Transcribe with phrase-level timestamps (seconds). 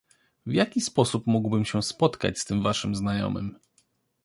[0.45, 3.59] "W jaki sposób mógłbym się spotkać z tym waszym znajomym?"